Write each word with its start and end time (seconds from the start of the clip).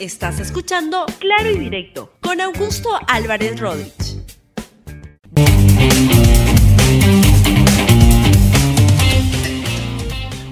Estás 0.00 0.38
escuchando 0.38 1.06
Claro 1.18 1.50
y 1.50 1.58
Directo 1.58 2.12
con 2.20 2.40
Augusto 2.40 2.88
Álvarez 3.08 3.58
Rodríguez. 3.58 4.24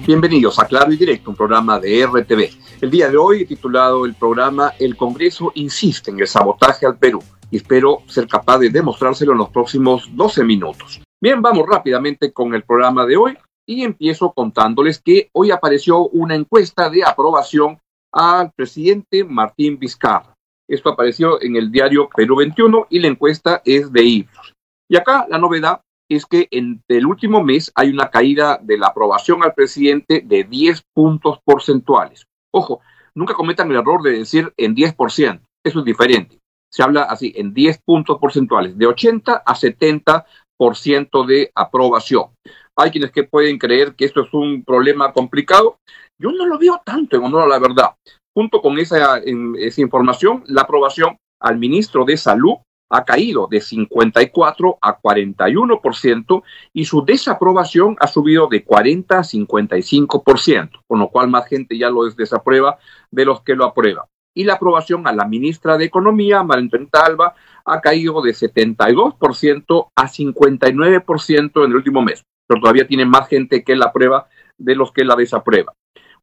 Bienvenidos 0.05 0.59
a 0.59 0.65
Claro 0.65 0.91
y 0.91 0.97
Directo, 0.97 1.29
un 1.29 1.37
programa 1.37 1.79
de 1.79 2.05
RTV. 2.05 2.49
El 2.81 2.91
día 2.91 3.09
de 3.09 3.15
hoy 3.15 3.45
titulado 3.45 4.05
el 4.05 4.15
programa 4.15 4.73
El 4.79 4.97
Congreso 4.97 5.53
insiste 5.55 6.11
en 6.11 6.19
el 6.19 6.27
sabotaje 6.27 6.85
al 6.85 6.97
Perú 6.97 7.23
y 7.49 7.55
espero 7.55 7.99
ser 8.07 8.27
capaz 8.27 8.57
de 8.57 8.69
demostrárselo 8.69 9.31
en 9.31 9.37
los 9.37 9.49
próximos 9.49 10.09
12 10.11 10.43
minutos. 10.43 11.01
Bien, 11.21 11.41
vamos 11.41 11.65
rápidamente 11.65 12.33
con 12.33 12.53
el 12.53 12.63
programa 12.63 13.05
de 13.05 13.15
hoy 13.15 13.37
y 13.65 13.85
empiezo 13.85 14.33
contándoles 14.33 14.99
que 14.99 15.29
hoy 15.31 15.51
apareció 15.51 15.99
una 16.09 16.35
encuesta 16.35 16.89
de 16.89 17.05
aprobación 17.05 17.79
al 18.11 18.51
presidente 18.51 19.23
Martín 19.23 19.77
Vizcarra. 19.79 20.33
Esto 20.69 20.89
apareció 20.89 21.41
en 21.41 21.55
el 21.55 21.71
diario 21.71 22.09
Perú 22.13 22.37
21 22.37 22.87
y 22.89 22.99
la 22.99 23.07
encuesta 23.07 23.61
es 23.63 23.91
de 23.91 24.03
Ipsos. 24.03 24.53
Y 24.89 24.97
acá 24.97 25.25
la 25.29 25.37
novedad 25.37 25.81
es 26.09 26.25
que 26.25 26.47
en 26.51 26.81
el 26.87 27.05
último 27.05 27.43
mes 27.43 27.71
hay 27.75 27.89
una 27.89 28.09
caída 28.09 28.59
de 28.61 28.77
la 28.77 28.87
aprobación 28.87 29.43
al 29.43 29.53
presidente 29.53 30.21
de 30.25 30.43
10 30.43 30.83
puntos 30.93 31.39
porcentuales. 31.43 32.25
Ojo, 32.53 32.81
nunca 33.15 33.33
cometan 33.33 33.69
el 33.71 33.77
error 33.77 34.01
de 34.01 34.11
decir 34.11 34.53
en 34.57 34.75
10%, 34.75 35.41
eso 35.63 35.79
es 35.79 35.85
diferente. 35.85 36.39
Se 36.71 36.83
habla 36.83 37.03
así, 37.03 37.33
en 37.35 37.53
10 37.53 37.79
puntos 37.85 38.19
porcentuales, 38.19 38.77
de 38.77 38.87
80 38.87 39.43
a 39.45 39.55
70% 39.55 41.25
de 41.25 41.51
aprobación. 41.55 42.29
Hay 42.77 42.91
quienes 42.91 43.11
que 43.11 43.23
pueden 43.23 43.57
creer 43.57 43.95
que 43.95 44.05
esto 44.05 44.21
es 44.21 44.33
un 44.33 44.63
problema 44.63 45.11
complicado. 45.11 45.77
Yo 46.19 46.31
no 46.31 46.45
lo 46.45 46.57
veo 46.57 46.81
tanto, 46.83 47.17
en 47.17 47.23
honor 47.23 47.43
a 47.43 47.47
la 47.47 47.59
verdad. 47.59 47.95
Junto 48.33 48.61
con 48.61 48.77
esa, 48.79 49.19
esa 49.59 49.81
información, 49.81 50.43
la 50.47 50.61
aprobación 50.61 51.17
al 51.39 51.57
ministro 51.57 52.05
de 52.05 52.17
Salud 52.17 52.55
ha 52.89 53.03
caído 53.03 53.47
de 53.47 53.61
54 53.61 54.77
a 54.81 54.99
41% 54.99 56.43
y 56.73 56.85
su 56.85 57.03
desaprobación 57.03 57.97
ha 57.99 58.07
subido 58.07 58.47
de 58.47 58.63
40 58.63 59.19
a 59.19 59.23
55%, 59.23 60.69
con 60.87 60.99
lo 60.99 61.09
cual 61.09 61.29
más 61.29 61.47
gente 61.47 61.77
ya 61.77 61.89
lo 61.89 62.05
desaprueba 62.09 62.77
de 63.11 63.25
los 63.25 63.41
que 63.41 63.55
lo 63.55 63.65
aprueban. 63.65 64.05
Y 64.33 64.43
la 64.43 64.53
aprobación 64.53 65.07
a 65.07 65.13
la 65.13 65.25
ministra 65.25 65.77
de 65.77 65.85
Economía, 65.85 66.43
María 66.43 66.69
Alba, 66.93 67.35
ha 67.65 67.81
caído 67.81 68.21
de 68.21 68.31
72% 68.31 69.89
a 69.95 70.07
59% 70.07 71.65
en 71.65 71.71
el 71.71 71.75
último 71.75 72.01
mes, 72.01 72.23
pero 72.47 72.61
todavía 72.61 72.87
tiene 72.87 73.05
más 73.05 73.27
gente 73.27 73.63
que 73.63 73.75
la 73.75 73.87
aprueba 73.87 74.27
de 74.57 74.75
los 74.75 74.91
que 74.91 75.03
la 75.03 75.15
desaprueba. 75.15 75.73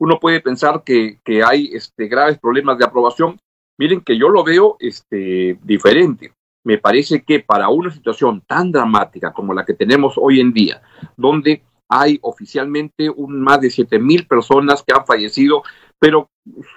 Uno 0.05 0.20
puede 0.20 0.41
pensar 0.41 0.83
que, 0.84 1.19
hay 1.47 1.70
este, 1.72 2.08
graves 2.08 2.38
problemas 2.38 2.78
de 2.78 2.84
aprobación. 2.84 3.38
Miren 3.78 4.02
que 4.02 4.19
yo 4.19 4.28
lo 4.28 4.44
veo 4.44 4.77
este, 4.78 5.58
diferente 5.62 6.33
me 6.64 6.78
parece 6.78 7.22
que 7.22 7.41
para 7.41 7.69
una 7.69 7.91
situación 7.91 8.42
tan 8.47 8.72
dramática 8.72 9.32
como 9.32 9.52
la 9.52 9.64
que 9.64 9.75
tenemos 9.75 10.14
hoy 10.16 10.41
en 10.41 10.52
día, 10.52 10.82
donde 11.16 11.62
hay 11.88 12.19
oficialmente 12.22 13.10
un, 13.10 13.41
más 13.42 13.60
de 13.60 13.70
7 13.70 13.98
mil 13.98 14.27
personas 14.27 14.82
que 14.82 14.94
han 14.94 15.06
fallecido, 15.06 15.62
pero 15.98 16.30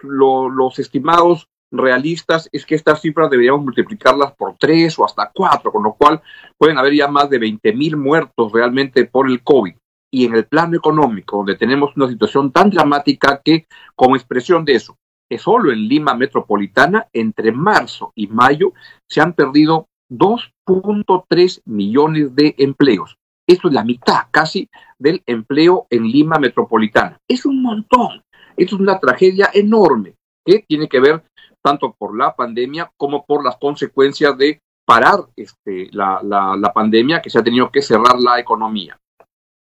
los 0.04 0.80
estimados 0.80 1.48
realistas 1.72 2.50
es 2.52 2.66
que 2.66 2.76
estas 2.76 3.02
cifras 3.02 3.30
deberíamos 3.30 3.64
multiplicarlas 3.64 4.34
por 4.34 4.56
tres 4.58 4.98
o 5.00 5.06
hasta 5.06 5.32
cuatro, 5.34 5.72
con 5.72 5.84
lo 5.84 5.94
cual 5.94 6.22
pueden 6.58 6.78
haber 6.78 6.94
ya 6.94 7.08
más 7.08 7.30
de 7.30 7.40
20 7.40 7.74
mil 7.74 7.98
muertos 7.98 8.52
realmente 8.52 9.06
por 9.06 9.30
el 9.30 9.42
COVID. 9.42 9.76
Y 10.12 10.26
en 10.26 10.36
el 10.36 10.46
plano 10.46 10.78
económico, 10.78 11.38
donde 11.38 11.56
tenemos 11.56 11.96
una 11.96 12.08
situación 12.08 12.52
tan 12.52 12.70
dramática 12.70 13.42
que, 13.44 13.68
como 13.96 14.16
expresión 14.16 14.64
de 14.64 14.76
eso, 14.76 14.98
que 15.30 15.38
solo 15.38 15.72
en 15.72 15.88
Lima 15.88 16.14
Metropolitana, 16.16 17.08
entre 17.12 17.52
marzo 17.52 18.12
y 18.16 18.28
mayo, 18.28 18.74
se 19.08 19.22
han 19.22 19.34
perdido 19.34 19.88
2.3 20.10 21.62
millones 21.66 22.36
de 22.36 22.56
empleos. 22.58 23.18
Esto 23.46 23.68
es 23.68 23.74
la 23.74 23.84
mitad 23.84 24.28
casi 24.32 24.70
del 24.98 25.22
empleo 25.26 25.88
en 25.90 26.04
Lima 26.04 26.38
Metropolitana. 26.38 27.18
Es 27.28 27.46
un 27.46 27.62
montón. 27.62 28.24
Esto 28.56 28.76
es 28.76 28.82
una 28.82 29.00
tragedia 29.00 29.50
enorme 29.54 30.16
que 30.46 30.66
tiene 30.68 30.88
que 30.88 31.00
ver 31.00 31.24
tanto 31.62 31.94
por 31.98 32.18
la 32.18 32.36
pandemia 32.36 32.92
como 32.98 33.26
por 33.26 33.44
las 33.44 33.58
consecuencias 33.58 34.38
de 34.38 34.62
parar 34.86 35.20
este, 35.36 35.90
la, 35.92 36.22
la 36.24 36.74
pandemia, 36.74 37.22
que 37.22 37.30
se 37.30 37.40
ha 37.40 37.44
tenido 37.44 37.70
que 37.70 37.82
cerrar 37.82 38.18
la 38.20 38.40
economía. 38.40 38.98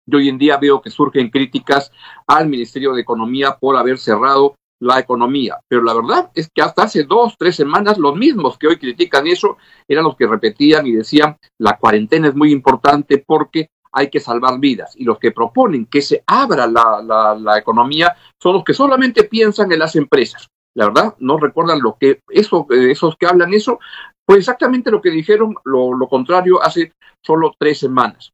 Yo 0.07 0.19
hoy 0.19 0.29
en 0.29 0.39
día 0.39 0.59
veo 0.59 0.83
que 0.83 0.91
surgen 0.91 1.31
críticas 1.31 1.91
al 2.27 2.49
Ministerio 2.49 2.93
de 2.93 3.01
Economía 3.01 3.57
por 3.59 3.77
haber 3.77 3.99
cerrado 3.99 4.57
la 4.81 4.99
economía. 4.99 5.59
Pero 5.69 5.83
la 5.83 5.95
verdad 5.95 6.31
es 6.35 6.51
que 6.53 6.63
hasta 6.63 6.83
hace 6.83 7.05
dos, 7.05 7.37
tres 7.39 7.57
semanas, 7.57 7.99
los 7.99 8.15
mismos 8.17 8.59
que 8.59 8.67
hoy 8.67 8.77
critican 8.77 9.27
eso 9.27 9.57
eran 9.89 10.05
los 10.05 10.17
que 10.17 10.27
repetían 10.27 10.87
y 10.87 10.93
decían 10.93 11.37
la 11.59 11.79
cuarentena 11.79 12.29
es 12.29 12.35
muy 12.35 12.53
importante 12.53 13.23
porque 13.27 13.69
hay 13.93 14.11
que 14.11 14.21
salvar 14.21 14.59
vidas. 14.59 14.95
Y 14.97 15.05
los 15.05 15.19
que 15.19 15.33
proponen 15.33 15.87
que 15.87 16.03
se 16.03 16.23
abra 16.27 16.67
la, 16.67 17.37
la, 17.39 17.59
economía 17.59 18.15
son 18.43 18.55
los 18.55 18.65
que 18.65 18.75
solamente 18.75 19.25
piensan 19.25 19.73
en 19.73 19.79
las 19.79 19.97
empresas. 19.97 20.49
La 20.77 20.87
verdad, 20.87 21.15
no 21.21 21.39
recuerdan 21.39 21.81
lo 21.81 21.97
que 21.99 22.21
eso, 22.29 22.67
esos 22.71 23.17
que 23.17 23.27
hablan 23.27 23.55
eso, 23.55 23.79
pues 24.27 24.41
exactamente 24.41 24.91
lo 24.91 25.01
que 25.01 25.11
dijeron, 25.11 25.55
lo, 25.65 25.95
lo 25.95 26.09
contrario 26.09 26.61
hace 26.61 26.93
solo 27.23 27.55
tres 27.57 27.79
semanas. 27.79 28.34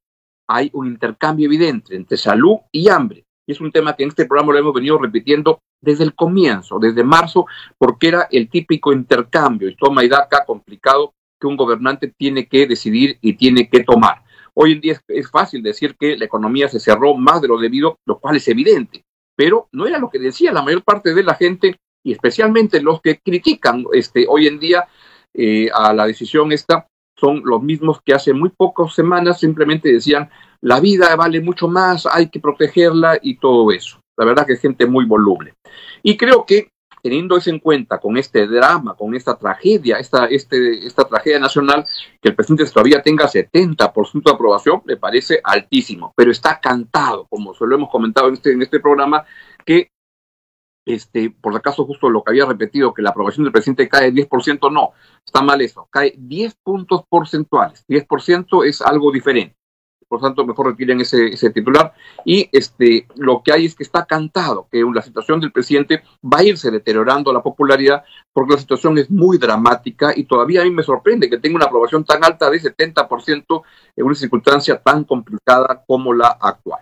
Hay 0.53 0.69
un 0.73 0.89
intercambio 0.89 1.47
evidente 1.47 1.95
entre 1.95 2.17
salud 2.17 2.57
y 2.73 2.89
hambre. 2.89 3.25
Y 3.47 3.53
es 3.53 3.61
un 3.61 3.71
tema 3.71 3.95
que 3.95 4.03
en 4.03 4.09
este 4.09 4.27
programa 4.27 4.53
lo 4.53 4.59
hemos 4.59 4.75
venido 4.75 4.99
repitiendo 4.99 5.61
desde 5.81 6.03
el 6.03 6.15
comienzo, 6.17 6.81
desde 6.81 7.05
marzo, 7.05 7.47
porque 7.79 8.09
era 8.09 8.27
el 8.33 8.49
típico 8.51 8.93
intercambio 8.93 9.69
y 9.69 9.77
toma 9.77 10.03
y 10.05 10.09
daca 10.09 10.45
complicado 10.45 11.15
que 11.41 11.47
un 11.47 11.57
gobernante 11.57 12.13
tiene 12.17 12.49
que 12.49 12.67
decidir 12.67 13.17
y 13.21 13.35
tiene 13.35 13.69
que 13.69 13.85
tomar. 13.85 14.25
Hoy 14.55 14.73
en 14.73 14.81
día 14.81 15.01
es, 15.07 15.31
fácil 15.31 15.63
decir 15.63 15.97
que 15.97 16.17
la 16.17 16.25
economía 16.25 16.69
se 16.69 16.81
cerró 16.81 17.15
más 17.15 17.41
de 17.41 17.47
lo 17.47 17.57
debido, 17.57 18.01
lo 18.05 18.19
cual 18.19 18.37
es 18.37 18.49
evidente, 18.49 19.05
pero 19.37 19.69
no 19.71 19.87
era 19.87 19.99
lo 19.99 20.11
que 20.11 20.19
decía 20.19 20.53
la 20.53 20.63
mayor 20.63 20.83
parte 20.83 21.15
de 21.15 21.23
la 21.23 21.35
gente 21.35 21.77
y 22.03 22.11
especialmente 22.11 22.83
los 22.83 23.01
que 23.01 23.21
critican 23.21 23.85
este, 23.93 24.27
hoy 24.29 24.49
en 24.49 24.59
día 24.59 24.89
eh, 25.33 25.71
a 25.73 25.95
la 25.95 26.07
decisión 26.07 26.51
esta 26.51 26.89
son 27.21 27.43
los 27.45 27.63
mismos 27.63 28.01
que 28.05 28.15
hace 28.15 28.33
muy 28.33 28.49
pocas 28.49 28.95
semanas 28.95 29.41
simplemente 29.41 29.93
decían 29.93 30.31
la 30.61 30.81
vida 30.81 31.15
vale 31.17 31.41
mucho 31.41 31.69
más, 31.69 32.07
hay 32.07 32.29
que 32.29 32.41
protegerla 32.41 33.19
y 33.23 33.37
todo 33.37 33.71
eso. 33.71 34.01
La 34.17 34.27
verdad 34.27 34.47
que 34.47 34.55
es 34.55 34.61
gente 34.61 34.87
muy 34.87 35.07
voluble. 35.07 35.55
Y 36.03 36.17
creo 36.17 36.45
que 36.45 36.71
teniendo 37.03 37.37
eso 37.37 37.51
en 37.51 37.59
cuenta, 37.59 37.99
con 37.99 38.17
este 38.17 38.47
drama, 38.47 38.95
con 38.95 39.15
esta 39.15 39.37
tragedia, 39.37 39.99
esta, 39.99 40.27
este, 40.27 40.87
esta 40.87 41.05
tragedia 41.05 41.39
nacional, 41.39 41.87
que 42.21 42.29
el 42.29 42.35
presidente 42.35 42.71
todavía 42.71 43.03
tenga 43.03 43.27
70% 43.27 44.23
de 44.23 44.31
aprobación, 44.31 44.83
me 44.85 44.97
parece 44.97 45.41
altísimo, 45.43 46.13
pero 46.15 46.31
está 46.31 46.61
cantado, 46.61 47.27
como 47.29 47.55
lo 47.59 47.75
hemos 47.75 47.91
comentado 47.91 48.29
en 48.29 48.35
este, 48.35 48.53
en 48.53 48.63
este 48.63 48.81
programa, 48.81 49.25
que 49.65 49.91
este, 50.87 51.31
por 51.31 51.55
acaso 51.57 51.85
justo 51.85 52.09
lo 52.09 52.23
que 52.23 52.31
había 52.31 52.47
repetido, 52.47 52.95
que 52.95 53.03
la 53.03 53.11
aprobación 53.11 53.45
del 53.45 53.53
presidente 53.53 53.89
cae 53.89 54.13
10%, 54.13 54.73
no, 54.73 54.93
está 55.25 55.43
mal 55.43 55.61
eso, 55.61 55.89
cae 55.91 56.15
10 56.17 56.55
puntos 56.63 57.03
porcentuales, 57.09 57.85
10% 57.87 58.67
es 58.67 58.81
algo 58.83 59.13
diferente 59.13 59.61
por 60.11 60.21
tanto 60.21 60.45
mejor 60.45 60.67
retiren 60.67 61.01
ese, 61.01 61.29
ese 61.29 61.51
titular. 61.51 61.95
Y 62.25 62.49
este, 62.51 63.07
lo 63.15 63.43
que 63.45 63.53
hay 63.53 63.67
es 63.67 63.77
que 63.77 63.85
está 63.85 64.05
cantado 64.07 64.67
que 64.71 64.83
la 64.93 65.03
situación 65.03 65.39
del 65.39 65.53
presidente 65.53 66.03
va 66.23 66.39
a 66.39 66.43
irse 66.43 66.73
deteriorando 66.73 67.33
la 67.33 67.45
popularidad 67.45 68.03
porque 68.33 68.55
la 68.55 68.59
situación 68.59 68.99
es 68.99 69.09
muy 69.09 69.39
dramática 69.39 70.13
y 70.15 70.25
todavía 70.25 70.63
a 70.63 70.65
mí 70.65 70.73
me 70.73 70.83
sorprende 70.83 71.31
que 71.31 71.39
tenga 71.39 71.55
una 71.55 71.67
aprobación 71.67 72.05
tan 72.05 72.25
alta 72.25 72.51
de 72.51 72.61
70% 72.61 73.63
en 73.95 74.05
una 74.05 74.15
circunstancia 74.17 74.83
tan 74.83 75.05
complicada 75.05 75.85
como 75.87 76.13
la 76.13 76.37
actual. 76.41 76.81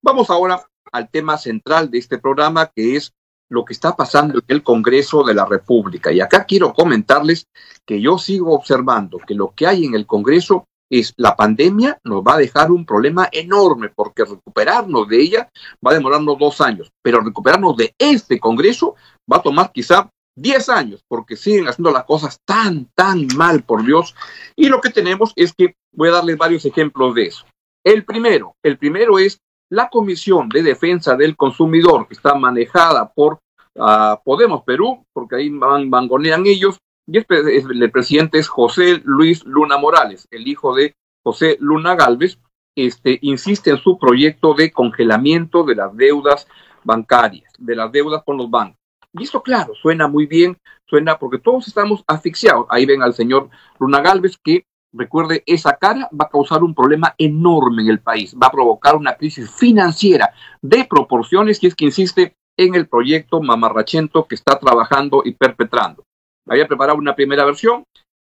Vamos 0.00 0.30
ahora 0.30 0.62
al 0.90 1.10
tema 1.10 1.36
central 1.36 1.90
de 1.90 1.98
este 1.98 2.18
programa, 2.18 2.70
que 2.74 2.96
es 2.96 3.12
lo 3.50 3.64
que 3.64 3.72
está 3.72 3.94
pasando 3.96 4.38
en 4.38 4.44
el 4.48 4.62
Congreso 4.62 5.22
de 5.24 5.34
la 5.34 5.44
República. 5.44 6.12
Y 6.12 6.20
acá 6.20 6.44
quiero 6.44 6.72
comentarles 6.72 7.46
que 7.84 8.00
yo 8.00 8.16
sigo 8.16 8.54
observando 8.54 9.18
que 9.18 9.34
lo 9.34 9.52
que 9.54 9.66
hay 9.66 9.84
en 9.84 9.94
el 9.94 10.06
Congreso 10.06 10.64
es 10.90 11.14
la 11.16 11.36
pandemia 11.36 12.00
nos 12.04 12.22
va 12.22 12.34
a 12.34 12.38
dejar 12.38 12.70
un 12.72 12.84
problema 12.84 13.28
enorme 13.30 13.90
porque 13.94 14.24
recuperarnos 14.24 15.08
de 15.08 15.20
ella 15.20 15.50
va 15.86 15.92
a 15.92 15.94
demorarnos 15.94 16.38
dos 16.38 16.60
años, 16.60 16.90
pero 17.02 17.20
recuperarnos 17.20 17.76
de 17.76 17.94
este 17.96 18.40
Congreso 18.40 18.96
va 19.30 19.36
a 19.36 19.42
tomar 19.42 19.70
quizá 19.72 20.10
diez 20.36 20.68
años 20.68 21.04
porque 21.06 21.36
siguen 21.36 21.68
haciendo 21.68 21.92
las 21.92 22.04
cosas 22.04 22.38
tan, 22.44 22.88
tan 22.94 23.26
mal, 23.36 23.62
por 23.62 23.84
Dios. 23.84 24.14
Y 24.56 24.68
lo 24.68 24.80
que 24.80 24.90
tenemos 24.90 25.32
es 25.36 25.52
que 25.52 25.74
voy 25.92 26.08
a 26.08 26.12
darles 26.12 26.38
varios 26.38 26.64
ejemplos 26.64 27.14
de 27.14 27.26
eso. 27.26 27.44
El 27.84 28.04
primero, 28.04 28.54
el 28.62 28.76
primero 28.76 29.18
es 29.18 29.38
la 29.70 29.88
Comisión 29.88 30.48
de 30.48 30.62
Defensa 30.62 31.16
del 31.16 31.36
Consumidor 31.36 32.06
que 32.06 32.14
está 32.14 32.34
manejada 32.34 33.10
por 33.12 33.38
ah, 33.78 34.20
Podemos 34.22 34.62
Perú, 34.64 35.04
porque 35.12 35.36
ahí 35.36 35.48
van, 35.48 35.90
vangonean 35.90 36.46
ellos, 36.46 36.78
y 37.06 37.18
el, 37.18 37.90
presidente 37.90 38.38
es 38.38 38.48
José 38.48 39.00
Luis 39.04 39.44
Luna 39.44 39.78
Morales, 39.78 40.28
el 40.30 40.46
hijo 40.46 40.74
de 40.74 40.94
José 41.24 41.56
Luna 41.60 41.96
Galvez, 41.96 42.38
este, 42.76 43.18
insiste 43.22 43.70
en 43.70 43.78
su 43.78 43.98
proyecto 43.98 44.54
de 44.54 44.70
congelamiento 44.70 45.64
de 45.64 45.74
las 45.74 45.96
deudas 45.96 46.46
bancarias, 46.84 47.52
de 47.58 47.74
las 47.74 47.90
deudas 47.90 48.22
con 48.24 48.36
los 48.36 48.48
bancos. 48.48 48.76
Y 49.12 49.24
esto, 49.24 49.42
claro, 49.42 49.74
suena 49.74 50.06
muy 50.06 50.26
bien, 50.26 50.56
suena 50.88 51.18
porque 51.18 51.38
todos 51.38 51.66
estamos 51.66 52.04
asfixiados. 52.06 52.66
Ahí 52.68 52.86
ven 52.86 53.02
al 53.02 53.12
señor 53.12 53.50
Luna 53.80 54.00
Galvez 54.00 54.38
que 54.42 54.64
recuerde, 54.92 55.42
esa 55.46 55.76
cara 55.76 56.08
va 56.12 56.26
a 56.26 56.30
causar 56.30 56.62
un 56.62 56.74
problema 56.74 57.14
enorme 57.18 57.82
en 57.82 57.88
el 57.88 58.00
país, 58.00 58.34
va 58.34 58.48
a 58.48 58.52
provocar 58.52 58.96
una 58.96 59.14
crisis 59.14 59.50
financiera 59.50 60.32
de 60.60 60.84
proporciones 60.84 61.62
y 61.62 61.68
es 61.68 61.74
que 61.74 61.86
insiste 61.86 62.36
en 62.56 62.74
el 62.74 62.88
proyecto 62.88 63.40
mamarrachento 63.40 64.26
que 64.26 64.34
está 64.34 64.58
trabajando 64.58 65.22
y 65.24 65.32
perpetrando. 65.32 66.04
Había 66.48 66.66
preparado 66.66 66.98
una 66.98 67.14
primera 67.14 67.44
versión, 67.44 67.84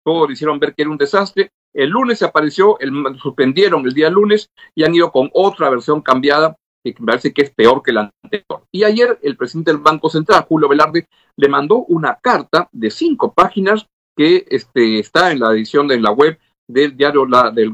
todos 0.06 0.28
le 0.28 0.34
hicieron 0.34 0.60
ver 0.60 0.74
que 0.74 0.84
era 0.84 0.92
un 0.92 0.98
desastre. 0.98 1.50
El 1.74 1.90
lunes 1.90 2.20
se 2.20 2.26
apareció, 2.26 2.80
el, 2.80 2.92
suspendieron 3.20 3.86
el 3.86 3.94
día 3.94 4.10
lunes 4.10 4.50
y 4.76 4.84
han 4.84 4.94
ido 4.94 5.12
con 5.12 5.30
otra 5.34 5.70
versión 5.70 6.02
cambiada 6.02 6.56
que 6.84 6.96
me 7.00 7.08
parece 7.08 7.34
que 7.34 7.44
es 7.44 7.52
peor 7.52 7.84
que 7.84 7.94
la 7.94 8.12
anterior. 8.24 8.66
Y 8.72 8.84
ayer 8.84 9.20
el 9.22 9.38
presidente 9.38 9.72
del 9.72 9.82
Banco 9.82 10.10
Central, 10.10 10.46
Julio 10.48 10.68
Velarde, 10.68 11.08
le 11.38 11.48
mandó 11.48 11.86
una 11.88 12.18
carta 12.22 12.68
de 12.72 12.90
cinco 12.90 13.34
páginas 13.34 13.88
que 14.18 14.46
este, 14.50 15.00
está 15.00 15.32
en 15.32 15.40
la 15.40 15.52
edición 15.52 15.88
de 15.88 16.00
la 16.00 16.12
web 16.12 16.40
del 16.72 16.96
diario 16.96 17.26
la, 17.26 17.52
de, 17.52 17.72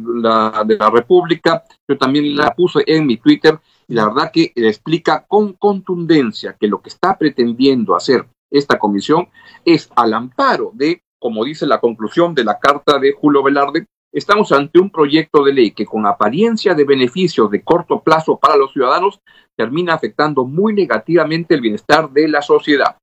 la, 0.79 0.89
República. 0.89 1.63
Yo 1.87 1.97
también 1.97 2.35
la 2.35 2.53
puse 2.53 2.83
en 2.85 3.05
mi 3.05 3.17
Twitter 3.17 3.59
y 3.87 3.93
la 3.93 4.07
verdad 4.07 4.31
que 4.31 4.51
explica 4.55 5.25
con 5.27 5.53
contundencia 5.53 6.55
que 6.59 6.67
lo 6.67 6.81
que 6.81 6.89
está 6.89 7.17
pretendiendo 7.17 7.95
hacer 7.95 8.25
esta 8.49 8.79
comisión 8.79 9.27
es 9.65 9.89
al 9.95 10.13
amparo 10.13 10.71
de, 10.73 11.01
como 11.19 11.43
dice 11.45 11.65
la 11.65 11.79
conclusión 11.79 12.33
de 12.33 12.43
la 12.43 12.59
carta 12.59 12.99
de 12.99 13.13
Julio 13.13 13.43
Velarde, 13.43 13.85
estamos 14.11 14.51
ante 14.51 14.79
un 14.79 14.89
proyecto 14.89 15.43
de 15.43 15.53
ley 15.53 15.71
que 15.71 15.85
con 15.85 16.05
apariencia 16.05 16.73
de 16.73 16.85
beneficios 16.85 17.51
de 17.51 17.61
corto 17.61 18.01
plazo 18.01 18.37
para 18.37 18.57
los 18.57 18.71
ciudadanos 18.73 19.19
termina 19.55 19.93
afectando 19.93 20.45
muy 20.45 20.73
negativamente 20.73 21.55
el 21.55 21.61
bienestar 21.61 22.09
de 22.11 22.27
la 22.27 22.41
sociedad. 22.41 22.97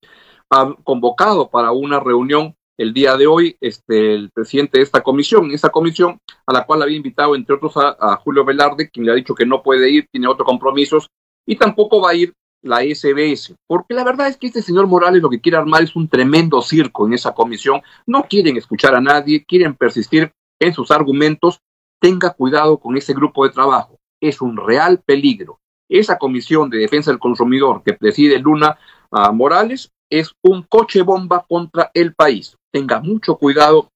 Ha 0.51 0.75
convocado 0.85 1.49
para 1.49 1.73
una 1.73 2.01
reunión 2.01 2.55
el 2.77 2.93
día 2.93 3.17
de 3.17 3.27
hoy 3.27 3.57
este, 3.61 4.15
el 4.15 4.31
presidente 4.31 4.79
de 4.79 4.85
esta 4.85 5.03
comisión, 5.03 5.51
esa 5.53 5.71
comisión 5.71 6.19
a 6.47 6.53
la 6.53 6.67
cual 6.67 6.83
había 6.83 6.97
invitado, 6.97 7.35
entre 7.35 7.55
otros, 7.55 7.75
a, 7.77 8.17
Julio 8.17 8.45
Velarde, 8.45 8.91
quien 8.91 9.07
le 9.07 9.13
ha 9.13 9.15
dicho 9.15 9.35
que 9.35 9.47
no 9.47 9.63
puede 9.63 9.91
ir, 9.91 10.09
tiene 10.11 10.29
otros 10.29 10.47
compromisos, 10.47 11.09
y 11.47 11.57
tampoco 11.57 12.01
va 12.01 12.11
a 12.11 12.15
ir 12.15 12.33
la 12.63 12.81
SBS, 12.83 13.55
porque 13.67 13.95
la 13.95 14.05
verdad 14.05 14.29
es 14.29 14.39
que 14.39 14.47
este 14.47 14.63
señor 14.63 14.87
Morales 14.87 15.21
lo 15.21 15.29
que 15.29 15.41
quiere 15.41 15.59
armar 15.59 15.83
es 15.83 15.95
un 15.95 16.09
tremendo 16.09 16.63
circo 16.63 17.07
en 17.07 17.13
esa 17.13 17.35
comisión, 17.35 17.83
no 18.07 18.25
quieren 18.25 18.57
escuchar 18.57 18.95
a 18.95 19.01
nadie, 19.01 19.45
quieren 19.45 19.75
persistir 19.75 20.33
en 20.59 20.73
sus 20.73 20.91
argumentos, 20.91 21.61
tenga 22.01 22.31
cuidado 22.31 22.79
con 22.79 22.97
ese 22.97 23.13
grupo 23.13 23.45
de 23.45 23.53
trabajo, 23.53 23.99
es 24.21 24.41
un 24.41 24.57
real 24.57 25.03
peligro. 25.05 25.61
Esa 25.91 26.17
comisión 26.17 26.71
de 26.71 26.79
defensa 26.79 27.11
del 27.11 27.21
consumidor 27.21 27.83
que 27.85 27.93
preside 27.93 28.39
Luna 28.39 28.79
ah, 29.11 29.31
Morales 29.33 29.93
es 30.11 30.35
un 30.43 30.63
coche 30.63 31.03
bomba 31.03 31.45
contra 31.47 31.91
el 31.93 32.15
país. 32.15 32.57
Tenga 32.75 32.99
mucho 32.99 33.37
cuidado 33.37 33.89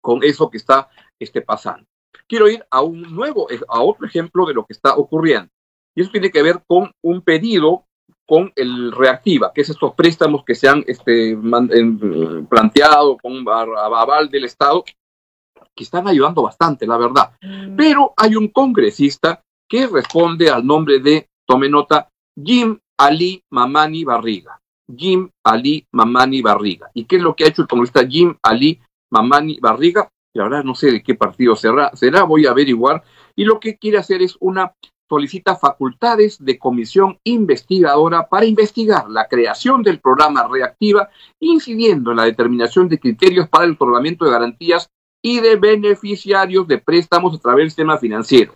con 0.00 0.24
eso 0.24 0.48
que 0.48 0.56
está 0.56 0.88
este, 1.18 1.42
pasando. 1.42 1.86
Quiero 2.26 2.48
ir 2.48 2.64
a 2.70 2.80
un 2.80 3.02
nuevo, 3.14 3.46
a 3.68 3.82
otro 3.82 4.06
ejemplo 4.06 4.46
de 4.46 4.54
lo 4.54 4.64
que 4.64 4.72
está 4.72 4.96
ocurriendo. 4.96 5.50
Y 5.94 6.00
eso 6.00 6.10
tiene 6.10 6.30
que 6.30 6.42
ver 6.42 6.62
con 6.66 6.90
un 7.02 7.20
pedido 7.20 7.84
con 8.26 8.50
el 8.56 8.90
Reactiva, 8.92 9.52
que 9.52 9.60
es 9.60 9.68
estos 9.68 9.92
préstamos 9.92 10.44
que 10.46 10.54
se 10.54 10.66
han 10.66 10.82
este, 10.86 11.36
planteado 12.48 13.18
con 13.18 13.46
aval 13.46 14.30
del 14.30 14.44
Estado, 14.44 14.82
que 15.74 15.84
están 15.84 16.08
ayudando 16.08 16.40
bastante, 16.40 16.86
la 16.86 16.96
verdad. 16.96 17.32
Mm. 17.42 17.76
Pero 17.76 18.14
hay 18.16 18.34
un 18.34 18.48
congresista 18.48 19.42
que 19.68 19.86
responde 19.86 20.48
al 20.48 20.66
nombre 20.66 21.00
de, 21.00 21.28
tome 21.46 21.68
nota, 21.68 22.08
Jim 22.42 22.78
Ali 22.96 23.42
Mamani 23.50 24.04
Barriga. 24.04 24.59
Jim 24.96 25.30
Ali 25.44 25.86
Mamani 25.92 26.42
Barriga. 26.42 26.90
¿Y 26.94 27.04
qué 27.04 27.16
es 27.16 27.22
lo 27.22 27.34
que 27.34 27.44
ha 27.44 27.48
hecho 27.48 27.62
el 27.62 27.68
congresista 27.68 28.06
Jim 28.06 28.36
Ali 28.42 28.80
Mamani 29.10 29.58
Barriga? 29.60 30.08
La 30.34 30.44
verdad 30.44 30.64
no 30.64 30.74
sé 30.74 30.92
de 30.92 31.02
qué 31.02 31.14
partido 31.14 31.56
será, 31.56 31.90
será, 31.94 32.22
voy 32.22 32.46
a 32.46 32.50
averiguar. 32.50 33.02
Y 33.34 33.44
lo 33.44 33.58
que 33.58 33.76
quiere 33.76 33.98
hacer 33.98 34.22
es 34.22 34.36
una 34.40 34.72
solicita 35.08 35.56
facultades 35.56 36.38
de 36.38 36.56
comisión 36.56 37.18
investigadora 37.24 38.28
para 38.28 38.46
investigar 38.46 39.10
la 39.10 39.26
creación 39.26 39.82
del 39.82 39.98
programa 39.98 40.46
Reactiva, 40.46 41.08
incidiendo 41.40 42.12
en 42.12 42.18
la 42.18 42.24
determinación 42.24 42.88
de 42.88 43.00
criterios 43.00 43.48
para 43.48 43.64
el 43.64 43.72
otorgamiento 43.72 44.24
de 44.24 44.30
garantías 44.30 44.88
y 45.20 45.40
de 45.40 45.56
beneficiarios 45.56 46.68
de 46.68 46.78
préstamos 46.78 47.34
a 47.34 47.40
través 47.40 47.62
del 47.64 47.70
sistema 47.70 47.98
financiero. 47.98 48.54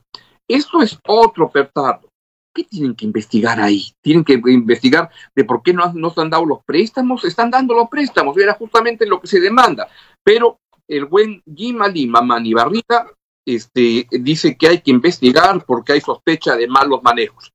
Esto 0.48 0.80
es 0.80 0.96
otro 1.08 1.50
pertardo. 1.50 2.08
¿Qué 2.54 2.64
tienen 2.64 2.94
que 2.94 3.04
investigar 3.04 3.60
ahí? 3.60 3.92
Tienen 4.00 4.24
que 4.24 4.34
investigar 4.34 5.10
de 5.34 5.44
por 5.44 5.62
qué 5.62 5.72
no, 5.72 5.92
no 5.92 6.10
se 6.10 6.20
han 6.20 6.30
dado 6.30 6.46
los 6.46 6.64
préstamos. 6.64 7.24
Están 7.24 7.50
dando 7.50 7.74
los 7.74 7.88
préstamos, 7.88 8.38
era 8.38 8.54
justamente 8.54 9.06
lo 9.06 9.20
que 9.20 9.26
se 9.26 9.40
demanda. 9.40 9.88
Pero 10.22 10.60
el 10.86 11.06
buen 11.06 11.42
Jim 11.52 11.82
Ali 11.82 12.06
Mamani 12.06 12.54
Barrita 12.54 13.10
este, 13.46 14.06
dice 14.10 14.56
que 14.56 14.68
hay 14.68 14.80
que 14.80 14.90
investigar 14.90 15.64
porque 15.66 15.94
hay 15.94 16.00
sospecha 16.00 16.56
de 16.56 16.68
malos 16.68 17.02
manejos. 17.02 17.52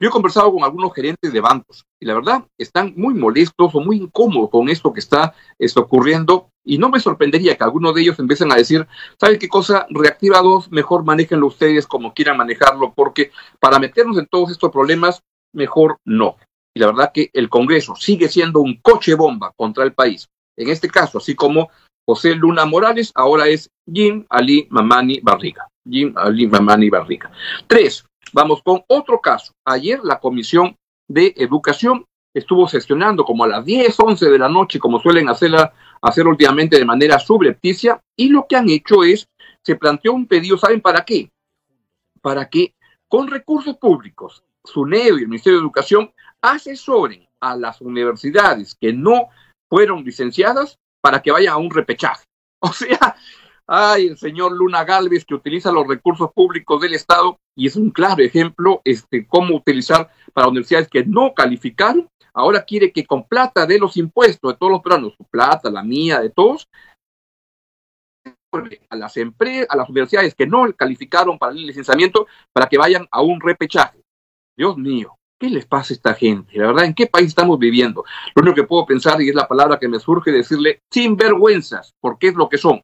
Yo 0.00 0.08
he 0.08 0.12
conversado 0.12 0.52
con 0.52 0.64
algunos 0.64 0.92
gerentes 0.92 1.32
de 1.32 1.40
bancos 1.40 1.84
y 2.00 2.06
la 2.06 2.14
verdad 2.14 2.44
están 2.58 2.92
muy 2.96 3.14
molestos 3.14 3.72
o 3.72 3.80
muy 3.80 3.98
incómodos 3.98 4.50
con 4.50 4.68
esto 4.68 4.92
que 4.92 4.98
está, 4.98 5.32
está 5.58 5.80
ocurriendo 5.80 6.50
y 6.64 6.78
no 6.78 6.88
me 6.88 7.00
sorprendería 7.00 7.56
que 7.56 7.64
algunos 7.64 7.94
de 7.94 8.02
ellos 8.02 8.18
empiecen 8.18 8.52
a 8.52 8.56
decir, 8.56 8.86
¿saben 9.18 9.38
qué 9.38 9.48
cosa? 9.48 9.86
Reactivados, 9.90 10.70
mejor 10.70 11.04
manéjenlo 11.04 11.46
ustedes 11.46 11.86
como 11.86 12.14
quieran 12.14 12.36
manejarlo 12.36 12.92
porque 12.94 13.30
para 13.58 13.78
meternos 13.78 14.18
en 14.18 14.26
todos 14.26 14.50
estos 14.50 14.70
problemas, 14.70 15.22
mejor 15.52 15.98
no. 16.04 16.36
Y 16.74 16.80
la 16.80 16.86
verdad 16.86 17.10
que 17.12 17.30
el 17.32 17.48
Congreso 17.48 17.96
sigue 17.96 18.28
siendo 18.28 18.60
un 18.60 18.80
coche 18.80 19.14
bomba 19.14 19.52
contra 19.56 19.84
el 19.84 19.92
país. 19.92 20.28
En 20.56 20.68
este 20.68 20.88
caso, 20.88 21.18
así 21.18 21.34
como 21.34 21.70
José 22.06 22.34
Luna 22.34 22.64
Morales, 22.64 23.12
ahora 23.14 23.48
es 23.48 23.70
Jim 23.92 24.24
Ali 24.30 24.66
Mamani 24.70 25.20
Barriga. 25.20 25.68
Jim 25.88 26.14
Ali 26.16 26.46
Mamani 26.46 26.88
Barriga. 26.88 27.30
Tres, 27.66 28.04
Vamos 28.32 28.62
con 28.62 28.82
otro 28.86 29.20
caso. 29.20 29.52
Ayer 29.66 30.00
la 30.02 30.18
Comisión 30.18 30.76
de 31.08 31.34
Educación 31.36 32.06
estuvo 32.34 32.66
sesionando 32.66 33.24
como 33.24 33.44
a 33.44 33.48
las 33.48 33.64
10, 33.64 33.94
11 33.98 34.30
de 34.30 34.38
la 34.38 34.48
noche, 34.48 34.78
como 34.78 35.00
suelen 35.00 35.28
hacerla, 35.28 35.74
hacer 36.02 36.26
últimamente 36.26 36.78
de 36.78 36.84
manera 36.84 37.18
subrepticia, 37.18 38.02
y 38.16 38.28
lo 38.28 38.46
que 38.46 38.56
han 38.56 38.68
hecho 38.68 39.04
es, 39.04 39.28
se 39.62 39.76
planteó 39.76 40.12
un 40.12 40.26
pedido, 40.26 40.58
¿saben 40.58 40.80
para 40.80 41.04
qué? 41.04 41.30
Para 42.20 42.48
que 42.48 42.74
con 43.08 43.28
recursos 43.28 43.76
públicos, 43.78 44.44
SUNEDO 44.64 45.18
y 45.18 45.22
el 45.22 45.28
Ministerio 45.28 45.58
de 45.58 45.64
Educación 45.64 46.12
asesoren 46.40 47.26
a 47.40 47.56
las 47.56 47.80
universidades 47.80 48.76
que 48.80 48.92
no 48.92 49.28
fueron 49.68 50.04
licenciadas 50.04 50.78
para 51.00 51.22
que 51.22 51.30
vayan 51.30 51.54
a 51.54 51.58
un 51.58 51.70
repechaje. 51.70 52.24
O 52.64 52.72
sea, 52.72 53.16
Ay, 53.66 54.08
el 54.08 54.18
señor 54.18 54.52
Luna 54.52 54.84
Galvez 54.84 55.24
que 55.24 55.34
utiliza 55.34 55.70
los 55.70 55.86
recursos 55.86 56.30
públicos 56.34 56.80
del 56.80 56.94
Estado 56.94 57.38
y 57.54 57.68
es 57.68 57.76
un 57.76 57.90
claro 57.90 58.22
ejemplo 58.22 58.82
este 58.84 59.26
cómo 59.26 59.56
utilizar 59.56 60.10
para 60.32 60.48
universidades 60.48 60.88
que 60.88 61.04
no 61.04 61.32
calificaron. 61.34 62.08
Ahora 62.34 62.64
quiere 62.64 62.92
que 62.92 63.04
con 63.04 63.24
plata 63.24 63.66
de 63.66 63.78
los 63.78 63.96
impuestos 63.96 64.52
de 64.52 64.58
todos 64.58 64.72
los 64.72 64.82
peruanos, 64.82 65.14
su 65.16 65.24
plata, 65.24 65.70
la 65.70 65.82
mía, 65.82 66.20
de 66.20 66.30
todos, 66.30 66.66
a 68.90 68.96
las 68.96 69.16
empresas, 69.16 69.66
a 69.70 69.76
las 69.76 69.88
universidades 69.88 70.34
que 70.34 70.46
no 70.46 70.70
calificaron 70.74 71.38
para 71.38 71.52
el 71.52 71.66
licenciamiento 71.66 72.26
para 72.52 72.68
que 72.68 72.78
vayan 72.78 73.06
a 73.10 73.22
un 73.22 73.40
repechaje. 73.40 74.02
Dios 74.56 74.76
mío, 74.76 75.16
¿qué 75.40 75.48
les 75.48 75.66
pasa 75.66 75.92
a 75.92 75.96
esta 75.96 76.14
gente? 76.14 76.58
La 76.58 76.66
verdad, 76.66 76.84
¿en 76.84 76.94
qué 76.94 77.06
país 77.06 77.28
estamos 77.28 77.58
viviendo? 77.58 78.04
Lo 78.34 78.42
único 78.42 78.56
que 78.56 78.64
puedo 78.64 78.84
pensar, 78.84 79.20
y 79.22 79.30
es 79.30 79.34
la 79.34 79.48
palabra 79.48 79.78
que 79.78 79.88
me 79.88 79.98
surge, 79.98 80.30
decirle 80.30 80.80
sinvergüenzas, 80.90 81.94
porque 82.00 82.28
es 82.28 82.34
lo 82.34 82.48
que 82.48 82.58
son. 82.58 82.82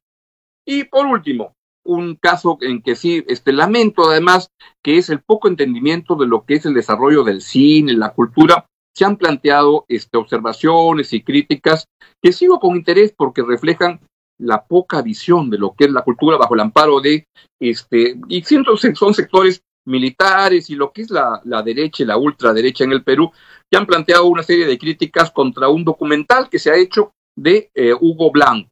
Y 0.67 0.85
por 0.85 1.07
último, 1.07 1.53
un 1.89 2.17
caso 2.17 2.59
en 2.61 2.83
que 2.83 2.95
sí, 2.95 3.25
este, 3.29 3.53
lamento 3.53 4.11
además 4.11 4.51
que 4.85 4.99
es 4.99 5.09
el 5.09 5.21
poco 5.21 5.49
entendimiento 5.49 6.17
de 6.17 6.27
lo 6.27 6.45
que 6.45 6.55
es 6.55 6.67
el 6.67 6.75
desarrollo 6.75 7.25
del 7.25 7.41
cine, 7.41 7.95
la 7.95 8.13
cultura. 8.13 8.67
Se 8.95 9.07
han 9.07 9.17
planteado 9.17 9.87
este, 9.89 10.19
observaciones 10.19 11.13
y 11.15 11.23
críticas 11.23 11.87
que 12.23 12.33
sigo 12.33 12.61
con 12.61 12.77
interés 12.77 13.15
porque 13.17 13.43
reflejan 13.43 14.01
la 14.39 14.65
poca 14.67 15.01
visión 15.01 15.49
de 15.51 15.59
lo 15.59 15.75
que 15.75 15.85
es 15.85 15.91
la 15.91 16.03
cultura 16.03 16.37
bajo 16.37 16.55
el 16.55 16.61
amparo 16.61 17.01
de, 17.01 17.25
este, 17.59 18.17
y 18.29 18.43
siento 18.43 18.77
son 18.77 19.15
sectores 19.15 19.63
militares 19.87 20.69
y 20.69 20.75
lo 20.75 20.93
que 20.93 21.03
es 21.03 21.11
la, 21.11 21.41
la 21.45 21.63
derecha 21.63 22.03
y 22.03 22.07
la 22.07 22.19
ultraderecha 22.19 22.85
en 22.85 22.93
el 22.93 23.03
Perú, 23.03 23.33
que 23.71 23.79
han 23.79 23.87
planteado 23.87 24.27
una 24.27 24.43
serie 24.43 24.67
de 24.67 24.79
críticas 24.79 25.31
contra 25.31 25.69
un 25.69 25.85
documental 25.85 26.51
que 26.51 26.59
se 26.59 26.71
ha 26.71 26.77
hecho 26.77 27.13
de 27.35 27.71
eh, 27.75 27.95
Hugo 27.99 28.31
Blanco 28.31 28.69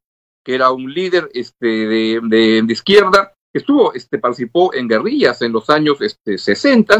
que 0.47 0.55
era 0.55 0.71
un 0.71 0.95
líder 0.95 1.29
este, 1.35 1.67
de, 1.67 2.65
izquierda, 2.69 3.35
que 3.53 3.59
estuvo, 3.59 3.93
este, 3.95 4.17
participó 4.19 4.73
en 4.73 4.87
guerrillas 4.87 5.43
en 5.43 5.51
los 5.51 5.69
años 5.71 6.01
este, 6.01 6.39
60 6.39 6.99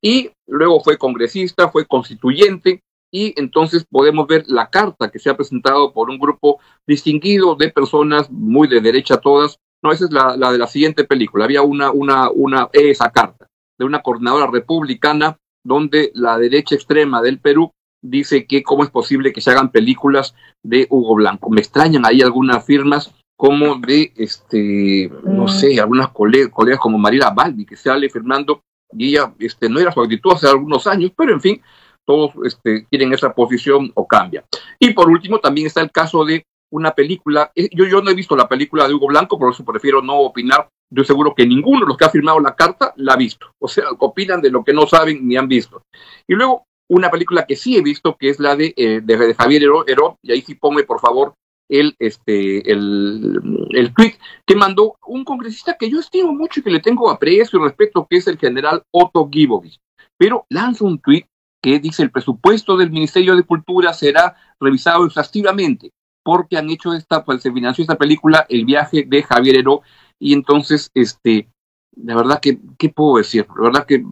y 0.00 0.30
luego 0.46 0.80
fue 0.80 0.96
congresista, 0.96 1.68
fue 1.68 1.84
constituyente, 1.84 2.80
y 3.12 3.38
entonces 3.38 3.84
podemos 3.84 4.26
ver 4.26 4.44
la 4.46 4.70
carta 4.70 5.10
que 5.10 5.18
se 5.18 5.28
ha 5.28 5.36
presentado 5.36 5.92
por 5.92 6.08
un 6.08 6.18
grupo 6.18 6.58
distinguido 6.86 7.54
de 7.54 7.70
personas 7.70 8.30
muy 8.30 8.66
de 8.66 8.80
derecha 8.80 9.18
todas. 9.18 9.58
No, 9.82 9.92
esa 9.92 10.06
es 10.06 10.10
la, 10.10 10.34
la 10.38 10.50
de 10.50 10.58
la 10.58 10.66
siguiente 10.66 11.04
película. 11.04 11.44
Había 11.44 11.60
una, 11.60 11.90
una, 11.90 12.30
una, 12.30 12.70
esa 12.72 13.10
carta 13.10 13.46
de 13.78 13.84
una 13.84 14.00
coordinadora 14.00 14.50
republicana 14.50 15.36
donde 15.62 16.12
la 16.14 16.38
derecha 16.38 16.74
extrema 16.74 17.20
del 17.20 17.40
Perú 17.40 17.72
dice 18.02 18.46
que 18.46 18.62
cómo 18.62 18.84
es 18.84 18.90
posible 18.90 19.32
que 19.32 19.40
se 19.40 19.50
hagan 19.50 19.70
películas 19.70 20.34
de 20.64 20.86
Hugo 20.90 21.16
Blanco. 21.16 21.50
Me 21.50 21.60
extrañan 21.60 22.06
ahí 22.06 22.22
algunas 22.22 22.64
firmas 22.64 23.14
como 23.36 23.76
de, 23.76 24.12
este, 24.16 25.10
no 25.24 25.44
mm. 25.44 25.48
sé, 25.48 25.80
algunas 25.80 26.08
colegas, 26.08 26.78
como 26.80 26.98
Mariela 26.98 27.30
Balbi, 27.30 27.66
que 27.66 27.76
sale 27.76 28.08
firmando, 28.08 28.62
y 28.92 29.10
ella 29.10 29.34
este, 29.38 29.68
no 29.68 29.78
era 29.78 29.92
su 29.92 30.00
actitud 30.00 30.32
hace 30.32 30.48
algunos 30.48 30.86
años, 30.86 31.12
pero 31.16 31.32
en 31.32 31.40
fin, 31.40 31.62
todos 32.06 32.32
este, 32.44 32.86
tienen 32.88 33.12
esa 33.12 33.34
posición 33.34 33.92
o 33.94 34.06
cambian. 34.06 34.44
Y 34.78 34.92
por 34.94 35.10
último, 35.10 35.38
también 35.38 35.66
está 35.66 35.82
el 35.82 35.90
caso 35.90 36.24
de 36.24 36.44
una 36.72 36.92
película, 36.92 37.52
eh, 37.54 37.68
yo, 37.72 37.84
yo 37.84 38.00
no 38.00 38.10
he 38.10 38.14
visto 38.14 38.34
la 38.34 38.48
película 38.48 38.88
de 38.88 38.94
Hugo 38.94 39.08
Blanco, 39.08 39.38
por 39.38 39.52
eso 39.52 39.64
prefiero 39.64 40.02
no 40.02 40.18
opinar, 40.18 40.68
yo 40.90 41.04
seguro 41.04 41.34
que 41.34 41.46
ninguno 41.46 41.80
de 41.80 41.86
los 41.86 41.96
que 41.96 42.04
ha 42.04 42.10
firmado 42.10 42.40
la 42.40 42.56
carta 42.56 42.92
la 42.96 43.14
ha 43.14 43.16
visto, 43.16 43.50
o 43.60 43.68
sea, 43.68 43.84
opinan 43.98 44.40
de 44.40 44.50
lo 44.50 44.64
que 44.64 44.72
no 44.72 44.86
saben 44.86 45.26
ni 45.28 45.36
han 45.36 45.48
visto. 45.48 45.82
Y 46.26 46.34
luego 46.34 46.64
una 46.88 47.10
película 47.10 47.46
que 47.46 47.56
sí 47.56 47.76
he 47.76 47.82
visto, 47.82 48.16
que 48.16 48.30
es 48.30 48.38
la 48.38 48.56
de, 48.56 48.72
eh, 48.76 49.00
de, 49.02 49.34
Javier 49.34 49.62
Heró, 49.86 50.18
y 50.22 50.32
ahí 50.32 50.40
sí 50.42 50.54
ponme 50.54 50.84
por 50.84 51.00
favor 51.00 51.34
el, 51.68 51.96
este, 51.98 52.70
el, 52.70 53.40
el 53.72 53.94
tweet 53.94 54.14
que 54.46 54.54
mandó 54.54 54.96
un 55.06 55.24
congresista 55.24 55.76
que 55.76 55.90
yo 55.90 55.98
estimo 55.98 56.32
mucho 56.32 56.60
y 56.60 56.62
que 56.62 56.70
le 56.70 56.80
tengo 56.80 57.10
aprecio 57.10 57.58
y 57.58 57.62
respeto, 57.62 58.06
que 58.08 58.18
es 58.18 58.26
el 58.28 58.38
general 58.38 58.82
Otto 58.92 59.28
Gibovich. 59.30 59.78
Pero 60.16 60.46
lanza 60.48 60.84
un 60.84 61.00
tweet 61.00 61.26
que 61.60 61.80
dice 61.80 62.02
el 62.02 62.12
presupuesto 62.12 62.76
del 62.76 62.90
Ministerio 62.90 63.34
de 63.34 63.42
Cultura 63.42 63.92
será 63.92 64.36
revisado 64.60 65.06
exhaustivamente 65.06 65.90
porque 66.26 66.56
han 66.56 66.68
hecho 66.70 66.92
esta, 66.92 67.24
pues 67.24 67.40
se 67.40 67.52
financió 67.52 67.82
esta 67.82 67.94
película, 67.94 68.46
El 68.48 68.64
viaje 68.64 69.04
de 69.06 69.22
Javier 69.22 69.58
Heró, 69.58 69.82
y 70.18 70.32
entonces, 70.32 70.90
este, 70.92 71.48
la 71.96 72.14
verdad 72.14 72.40
que, 72.40 72.58
¿qué 72.78 72.88
puedo 72.88 73.16
decir? 73.16 73.46
La 73.56 73.62
verdad 73.62 73.86
que, 73.86 74.04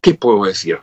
¿qué 0.00 0.14
puedo 0.14 0.44
decir? 0.44 0.78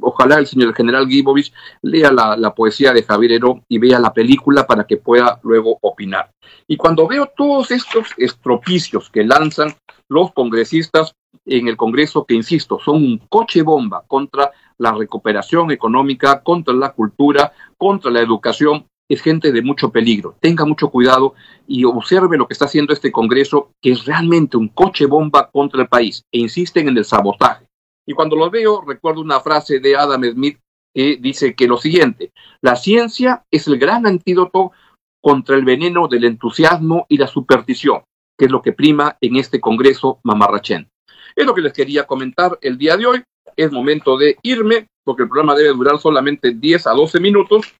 Ojalá 0.00 0.38
el 0.38 0.46
señor 0.46 0.74
general 0.74 1.08
Gibovich 1.08 1.52
lea 1.82 2.10
la, 2.10 2.54
poesía 2.54 2.92
de 2.92 3.02
Javier 3.02 3.32
Heró 3.32 3.62
y 3.68 3.78
vea 3.78 3.98
la 3.98 4.12
película 4.12 4.66
para 4.66 4.84
que 4.84 4.96
pueda 4.96 5.38
luego 5.42 5.78
opinar. 5.82 6.30
Y 6.66 6.76
cuando 6.76 7.06
veo 7.06 7.30
todos 7.36 7.70
estos 7.70 8.08
estropicios 8.16 9.10
que 9.10 9.24
lanzan 9.24 9.74
los 10.08 10.32
congresistas 10.32 11.14
en 11.46 11.68
el 11.68 11.76
Congreso, 11.76 12.24
que 12.24 12.34
insisto, 12.34 12.78
son 12.78 12.96
un 12.96 13.18
coche 13.28 13.62
bomba 13.62 14.04
contra 14.06 14.50
la 14.78 14.92
recuperación 14.92 15.70
económica, 15.70 16.42
contra 16.42 16.74
la 16.74 16.92
cultura, 16.92 17.52
contra 17.76 18.10
la 18.10 18.20
educación, 18.20 18.86
es 19.10 19.20
gente 19.20 19.50
de 19.50 19.60
mucho 19.60 19.90
peligro. 19.90 20.36
Tenga 20.40 20.64
mucho 20.64 20.88
cuidado 20.88 21.34
y 21.66 21.84
observe 21.84 22.38
lo 22.38 22.46
que 22.46 22.54
está 22.54 22.66
haciendo 22.66 22.92
este 22.92 23.10
Congreso, 23.10 23.72
que 23.82 23.90
es 23.90 24.04
realmente 24.04 24.56
un 24.56 24.68
coche 24.68 25.06
bomba 25.06 25.50
contra 25.50 25.82
el 25.82 25.88
país, 25.88 26.22
e 26.32 26.38
insisten 26.38 26.88
en 26.88 26.96
el 26.96 27.04
sabotaje. 27.04 27.66
Y 28.06 28.14
cuando 28.14 28.36
lo 28.36 28.48
veo, 28.50 28.82
recuerdo 28.86 29.20
una 29.20 29.40
frase 29.40 29.80
de 29.80 29.96
Adam 29.96 30.22
Smith 30.24 30.58
que 30.94 31.18
dice 31.20 31.54
que 31.54 31.66
lo 31.66 31.76
siguiente, 31.76 32.30
la 32.62 32.76
ciencia 32.76 33.44
es 33.50 33.66
el 33.66 33.78
gran 33.78 34.06
antídoto 34.06 34.72
contra 35.20 35.56
el 35.56 35.64
veneno 35.64 36.06
del 36.06 36.24
entusiasmo 36.24 37.06
y 37.08 37.18
la 37.18 37.26
superstición, 37.26 38.02
que 38.38 38.46
es 38.46 38.50
lo 38.50 38.62
que 38.62 38.72
prima 38.72 39.16
en 39.20 39.36
este 39.36 39.60
Congreso 39.60 40.20
mamarrachén. 40.22 40.88
Es 41.34 41.46
lo 41.46 41.54
que 41.54 41.62
les 41.62 41.72
quería 41.72 42.06
comentar 42.06 42.58
el 42.62 42.78
día 42.78 42.96
de 42.96 43.06
hoy. 43.06 43.22
Es 43.56 43.72
momento 43.72 44.16
de 44.16 44.38
irme, 44.42 44.86
porque 45.04 45.24
el 45.24 45.28
programa 45.28 45.56
debe 45.56 45.70
durar 45.70 45.98
solamente 45.98 46.54
10 46.54 46.86
a 46.86 46.92
12 46.92 47.20
minutos. 47.20 47.74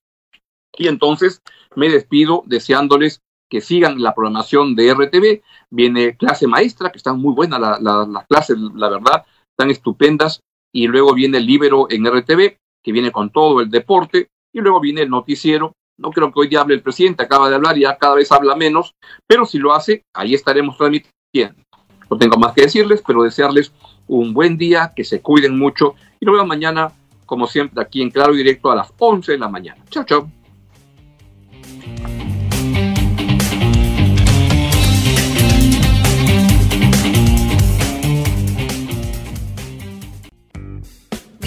Y 0.81 0.89
entonces 0.89 1.43
me 1.77 1.91
despido 1.91 2.43
deseándoles 2.47 3.21
que 3.51 3.61
sigan 3.61 4.01
la 4.03 4.15
programación 4.15 4.75
de 4.75 4.95
RTV. 4.95 5.43
Viene 5.69 6.17
clase 6.17 6.47
maestra, 6.47 6.91
que 6.91 6.97
están 6.97 7.21
muy 7.21 7.35
buenas 7.35 7.61
las 7.61 7.83
la, 7.83 8.25
clases, 8.27 8.57
la 8.59 8.89
verdad, 8.89 9.27
están 9.51 9.71
estupendas. 9.71 10.41
Y 10.73 10.87
luego 10.87 11.13
viene 11.13 11.37
el 11.37 11.45
Libero 11.45 11.87
en 11.91 12.07
RTV, 12.07 12.57
que 12.83 12.93
viene 12.93 13.13
con 13.13 13.29
todo 13.29 13.61
el 13.61 13.69
deporte. 13.69 14.29
Y 14.55 14.61
luego 14.61 14.81
viene 14.81 15.03
el 15.03 15.11
noticiero. 15.11 15.75
No 15.99 16.13
creo 16.13 16.33
que 16.33 16.41
hoy 16.41 16.49
día 16.49 16.63
hable 16.63 16.77
el 16.77 16.83
presidente, 16.83 17.25
acaba 17.25 17.51
de 17.51 17.57
hablar 17.57 17.77
y 17.77 17.83
ya 17.83 17.99
cada 17.99 18.15
vez 18.15 18.33
habla 18.33 18.57
menos, 18.57 18.95
pero 19.27 19.45
si 19.45 19.59
lo 19.59 19.75
hace, 19.75 20.03
ahí 20.15 20.33
estaremos 20.33 20.79
transmitiendo. 20.79 21.63
No 22.09 22.17
tengo 22.17 22.39
más 22.39 22.55
que 22.55 22.63
decirles, 22.63 23.03
pero 23.07 23.23
desearles 23.23 23.71
un 24.07 24.33
buen 24.33 24.57
día, 24.57 24.95
que 24.97 25.05
se 25.05 25.21
cuiden 25.21 25.59
mucho 25.59 25.95
y 26.19 26.25
nos 26.25 26.37
vemos 26.37 26.49
mañana, 26.49 26.91
como 27.27 27.47
siempre, 27.47 27.83
aquí 27.83 28.01
en 28.01 28.11
Claro 28.11 28.33
y 28.33 28.39
Directo 28.39 28.71
a 28.71 28.77
las 28.77 28.95
11 28.99 29.33
de 29.33 29.39
la 29.39 29.49
mañana. 29.51 29.85
Chao, 29.91 30.05
chao. 30.05 30.40